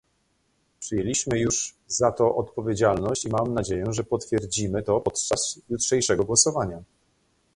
Przyjęliśmy 0.79 1.39
już 1.39 1.75
za 1.87 2.11
to 2.11 2.35
odpowiedzialność 2.35 3.25
i 3.25 3.29
mam 3.29 3.53
nadzieję, 3.53 3.83
że 3.93 4.03
potwierdzimy 4.03 4.83
to 4.83 5.01
podczas 5.01 5.59
jutrzejszego 5.69 6.23
głosowania 6.23 6.83